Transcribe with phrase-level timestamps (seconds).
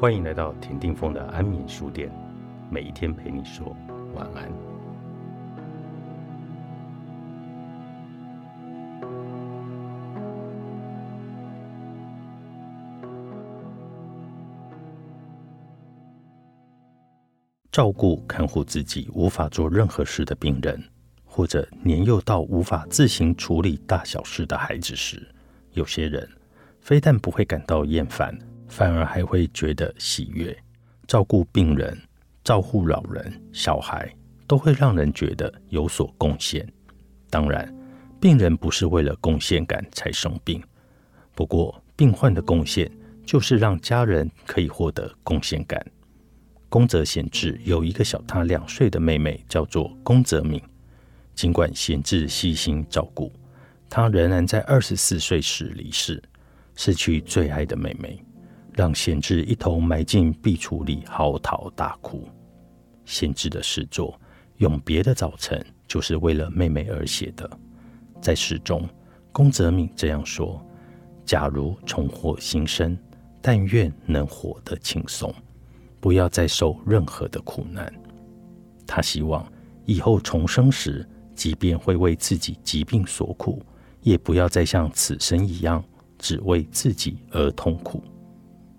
[0.00, 2.10] 欢迎来到田定峰的安眠书店，
[2.70, 3.76] 每一天陪你说
[4.14, 4.50] 晚安。
[17.70, 20.82] 照顾看护自己无法做任何事的病人，
[21.26, 25.28] 或者年幼到无法自行处理大小事的孩子时，
[25.74, 26.26] 有些人
[26.80, 28.34] 非但不会感到厌烦，
[28.70, 30.56] 反而还会觉得喜悦。
[31.06, 32.00] 照顾病人、
[32.42, 34.08] 照顾老人、小孩，
[34.46, 36.66] 都会让人觉得有所贡献。
[37.28, 37.70] 当然，
[38.20, 40.62] 病人不是为了贡献感才生病，
[41.34, 42.90] 不过病患的贡献
[43.26, 45.84] 就是让家人可以获得贡献感。
[46.68, 50.62] 宫泽贤治有一个小他两岁的妹妹，叫做宫泽敏。
[51.34, 53.32] 尽管贤治细心照顾，
[53.88, 56.22] 他仍然在二十四岁时离世，
[56.76, 58.22] 失去最爱的妹妹，
[58.80, 62.26] 让贤治一头埋进壁橱里嚎啕大哭。
[63.04, 64.10] 贤治的诗作
[64.56, 67.46] 《永别的早晨》就是为了妹妹而写的。
[68.22, 68.88] 在诗中，
[69.32, 70.64] 宫泽敏这样说
[71.26, 72.96] ：“假如重获新生，
[73.42, 75.30] 但愿能活得轻松。”
[76.00, 77.92] 不要再受任何的苦难。
[78.86, 79.46] 他希望
[79.84, 83.62] 以后重生时，即便会为自己疾病所苦，
[84.00, 85.84] 也不要再像此生一样，
[86.18, 88.02] 只为自己而痛苦。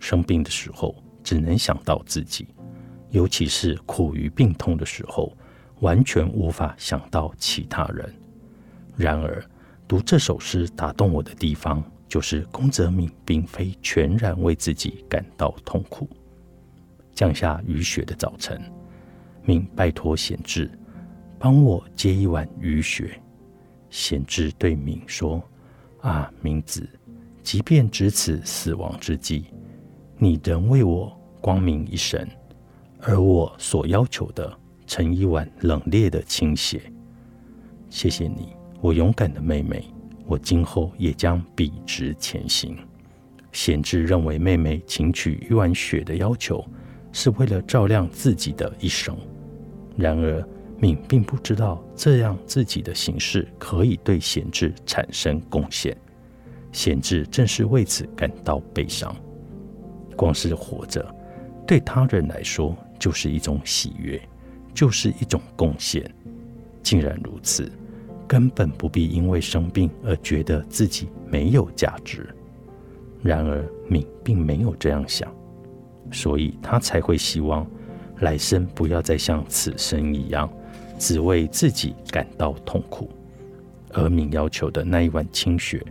[0.00, 2.48] 生病的时候，只能想到自己，
[3.10, 5.36] 尤其是苦于病痛的时候，
[5.80, 8.14] 完全无法想到其他人。
[8.96, 9.44] 然而，
[9.86, 16.08] 读这首诗打动我的地方，就是宫泽敏并非全然为自己感到痛苦。
[17.14, 18.60] 降下雨雪的早晨，
[19.44, 20.70] 命拜托贤治
[21.38, 23.20] 帮我接一碗雨雪。
[23.90, 25.42] 贤治对敏说
[26.02, 26.86] ：“啊，明子，
[27.42, 29.46] 即便值此死亡之际，
[30.18, 32.26] 你仍为我光明一生。
[33.00, 34.52] 而我所要求的，
[34.86, 36.80] 盛一碗冷冽的清血。
[37.90, 38.48] 谢谢你，
[38.80, 39.84] 我勇敢的妹妹。
[40.26, 42.76] 我今后也将笔直前行。”
[43.52, 46.64] 贤治认为妹妹请取一碗血的要求。
[47.12, 49.16] 是为了照亮自己的一生。
[49.96, 50.46] 然而，
[50.78, 55.96] 敏并不知道这样自己的行事可以对贤治产生贡献。
[56.72, 59.16] 贤治正是为此感到悲伤。
[60.16, 61.04] 光是活着，
[61.66, 64.20] 对他人来说就是一种喜悦，
[64.74, 66.10] 就是一种贡献。
[66.82, 67.70] 竟然如此，
[68.26, 72.28] 根本不必因为生病而觉得自己没有价值。
[73.22, 75.30] 然而，敏并没有这样想。
[76.12, 77.66] 所以他才会希望
[78.20, 80.48] 来生不要再像此生一样，
[80.98, 83.10] 只为自己感到痛苦。
[83.92, 85.84] 而敏要求的那一碗清血，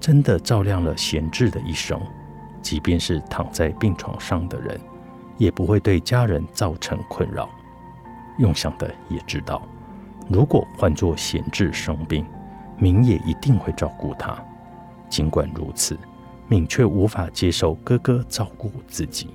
[0.00, 2.00] 真的照亮了贤治的一生。
[2.62, 4.80] 即便是躺在病床上的人，
[5.38, 7.48] 也不会对家人造成困扰。
[8.38, 9.62] 用想的也知道，
[10.28, 12.24] 如果换作贤治生病，
[12.78, 14.36] 敏也一定会照顾他。
[15.08, 15.98] 尽管如此，
[16.48, 19.28] 敏却无法接受哥哥照顾自己。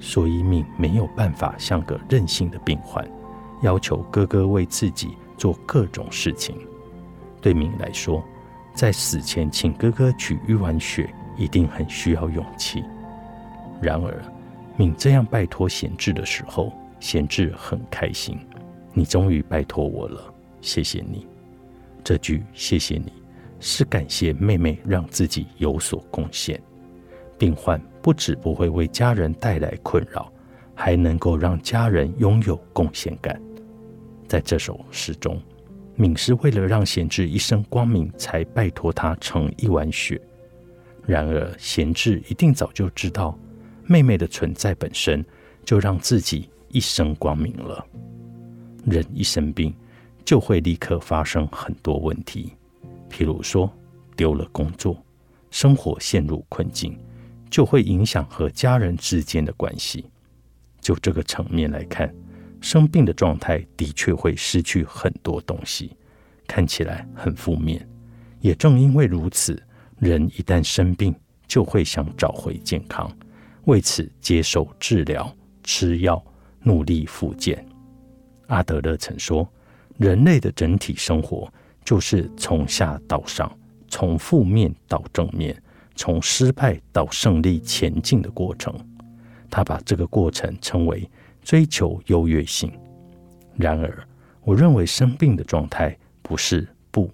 [0.00, 3.04] 所以敏没有办法像个任性的病患，
[3.62, 6.56] 要求哥哥为自己做各种事情。
[7.40, 8.22] 对敏来说，
[8.74, 12.82] 在死前请哥哥取一碗血，一定很需要勇气。
[13.80, 14.22] 然而，
[14.76, 18.38] 敏这样拜托贤治的时候，贤治很开心。
[18.92, 20.20] 你终于拜托我了，
[20.60, 21.26] 谢谢你。
[22.02, 23.12] 这句谢谢你，
[23.60, 26.60] 是感谢妹妹让自己有所贡献。
[27.38, 30.32] 病患不止不会为家人带来困扰，
[30.74, 33.40] 还能够让家人拥有贡献感。
[34.26, 35.40] 在这首诗中，
[35.94, 40.20] 敏是为了让贤治一生光明，才拜托他盛一碗血。
[41.08, 43.36] 然而，贤治一定早就知道，
[43.86, 45.24] 妹妹的存在本身
[45.64, 47.82] 就让自己一生光明了。
[48.84, 49.74] 人一生病，
[50.22, 52.52] 就会立刻发生很多问题，
[53.10, 53.72] 譬如说
[54.14, 55.02] 丢了工作，
[55.50, 56.94] 生活陷入困境。
[57.50, 60.04] 就会影响和家人之间的关系。
[60.82, 62.14] 就这个层面来看，
[62.60, 65.96] 生病的状态的确会失去很多东西，
[66.46, 67.88] 看起来很负面。
[68.40, 69.58] 也正因为如此，
[69.98, 71.14] 人一旦生病，
[71.46, 73.10] 就会想找回健康，
[73.64, 75.30] 为此接受治疗、
[75.62, 76.22] 吃药、
[76.62, 77.64] 努力复健。
[78.46, 79.48] 阿德勒曾说
[79.98, 81.52] ：“人类的整体生活
[81.84, 83.50] 就是从下到上，
[83.88, 85.60] 从负面到正面。”
[86.00, 88.72] 从失败到胜利前进的过程，
[89.50, 91.10] 他把这个过程称为
[91.42, 92.70] 追求优越性。
[93.56, 94.06] 然而，
[94.42, 97.10] 我认为生病的状态不是不，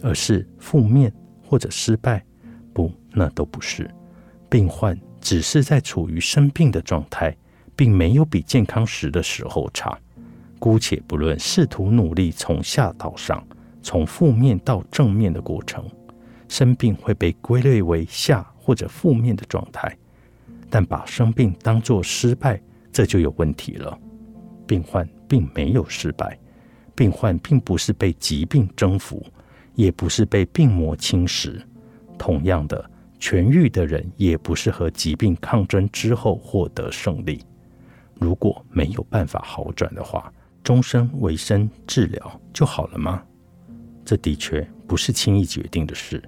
[0.00, 1.12] 而是负面
[1.48, 2.24] 或者失败。
[2.74, 3.90] 不，那都不是。
[4.48, 7.34] 病患只是在处于生病的状态，
[7.74, 9.98] 并没有比健康时的时候差。
[10.58, 13.46] 姑且不论试图努力从下到上，
[13.82, 15.84] 从负面到正面的过程，
[16.48, 19.96] 生病会被归类为下或者负面的状态。
[20.70, 22.60] 但把生病当作失败，
[22.92, 23.98] 这就有问题了。
[24.66, 26.38] 病患并没有失败，
[26.94, 29.24] 病患并不是被疾病征服，
[29.78, 31.56] 也不是被病魔侵蚀。
[32.18, 32.84] 同样的，
[33.20, 37.40] 痊愈的人也不是和疾病抗争之后获得胜利。
[38.14, 40.32] 如果没有办法好转的话，
[40.64, 43.22] 终身维生治疗就好了吗？
[44.04, 46.20] 这的确不是轻易决定的事，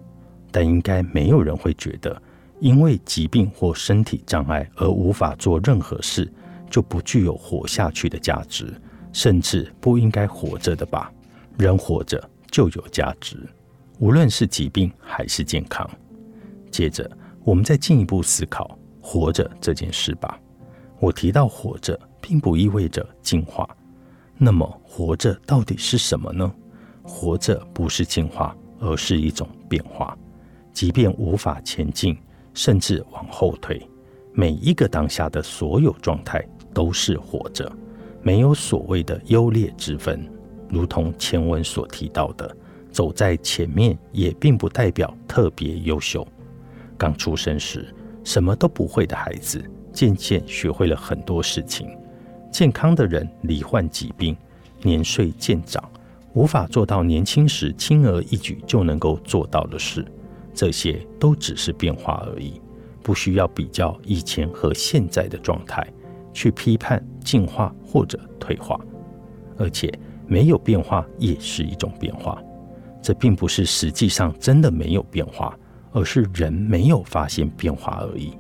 [0.52, 2.22] 但应该没有人会觉得。
[2.60, 6.30] 因为疾病或身体障碍而无法做任何事，
[6.70, 8.72] 就不具有活下去的价值，
[9.12, 11.10] 甚至不应该活着的吧？
[11.58, 13.38] 人活着就有价值，
[13.98, 15.88] 无论是疾病还是健康。
[16.70, 17.10] 接着，
[17.44, 20.38] 我们再进一步思考活着这件事吧。
[20.98, 23.68] 我提到活着，并不意味着进化。
[24.36, 26.52] 那么，活着到底是什么呢？
[27.02, 30.16] 活着不是进化，而是一种变化。
[30.72, 32.18] 即便无法前进。
[32.52, 33.80] 甚至往后退，
[34.32, 36.44] 每一个当下的所有状态
[36.74, 37.70] 都是活着，
[38.22, 40.28] 没有所谓的优劣之分。
[40.70, 42.56] 如同前文所提到的，
[42.90, 46.26] 走在前面也并不代表特别优秀。
[46.96, 47.94] 刚出生时
[48.24, 49.62] 什么都不会的孩子，
[49.92, 51.88] 渐渐学会了很多事情。
[52.52, 54.36] 健康的人罹患疾病，
[54.82, 55.82] 年岁渐长，
[56.34, 60.04] 无法做到年轻时轻而易举就能够做到的事。
[60.52, 62.60] 这些都只是变化而已，
[63.02, 65.86] 不需要比较以前和现在的状态
[66.32, 68.78] 去批判进化或者退化。
[69.56, 69.92] 而且，
[70.30, 72.40] 没有变化也是一种变化。
[73.02, 75.58] 这并不是实际上真的没有变化，
[75.92, 78.38] 而是人没有发现变化而已。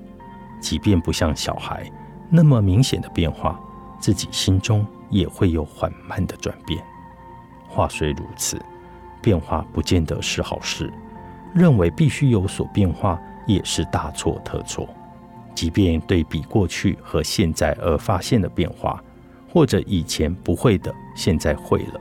[0.60, 1.90] 即便不像小孩
[2.30, 3.58] 那么明显的变化，
[3.98, 6.80] 自己心中也会有缓慢的转变。
[7.66, 8.60] 话虽如此，
[9.20, 10.92] 变化不见得是好事。
[11.52, 14.88] 认为必须有所变化，也是大错特错。
[15.52, 19.02] 即便对比过去和现在而发现的变化，
[19.52, 22.00] 或者以前不会的，现在会了；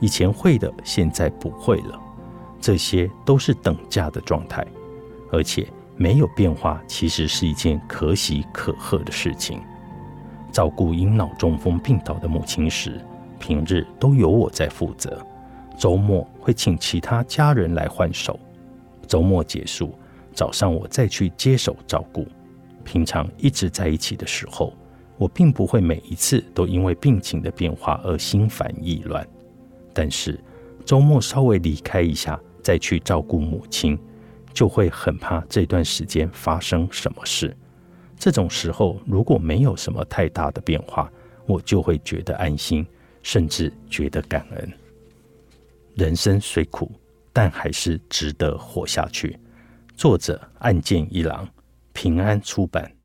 [0.00, 2.00] 以前会的，现在不会了，
[2.60, 4.66] 这些都是等价的状态。
[5.30, 5.66] 而且
[5.96, 9.60] 没有变化，其实是一件可喜可贺的事情。
[10.50, 13.00] 照顾因脑中风病倒的母亲时，
[13.38, 15.24] 平日都由我在负责，
[15.78, 18.40] 周末会请其他家人来换手。
[19.06, 19.94] 周末结束，
[20.32, 22.26] 早上我再去接手照顾。
[22.84, 24.72] 平常一直在一起的时候，
[25.18, 29.26] 我并不会每一次都因为病情的变化而心烦意乱。
[29.92, 30.38] 但是
[30.84, 33.98] 周末稍微离开一下，再去照顾母亲，
[34.54, 37.54] 就会很怕这段时间发生什么事。
[38.16, 41.12] 这种时候，如果没有什么太大的变化，
[41.46, 42.86] 我就会觉得安心，
[43.22, 44.72] 甚至觉得感恩。
[45.94, 46.90] 人生虽苦。
[47.30, 49.38] 但还是值得活下去。
[49.94, 51.48] 作者：岸见一郎，
[51.92, 52.97] 平安出版。